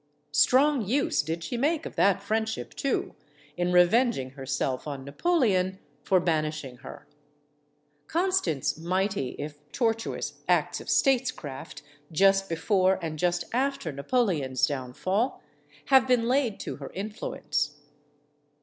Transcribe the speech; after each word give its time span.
Strong 0.33 0.85
use 0.87 1.21
did 1.21 1.43
she 1.43 1.57
make 1.57 1.85
of 1.85 1.95
that 1.95 2.23
friendship, 2.23 2.73
too, 2.73 3.13
in 3.55 3.71
revenging 3.71 4.31
herself 4.31 4.87
on 4.87 5.03
Napoleon 5.05 5.77
for 6.01 6.19
banishing 6.19 6.77
her. 6.77 7.05
Con 8.07 8.31
stant's 8.31 8.75
mighty 8.79 9.35
if 9.37 9.59
tortuous 9.71 10.41
acts 10.49 10.81
of 10.81 10.87
statescraft, 10.87 11.83
just 12.11 12.49
before 12.49 12.97
and 12.99 13.19
just 13.19 13.43
after 13.53 13.91
Napoleon's 13.91 14.65
downfall, 14.65 15.39
have 15.85 16.07
been 16.07 16.27
laid 16.27 16.59
to 16.61 16.77
her 16.77 16.89
influence. 16.95 17.75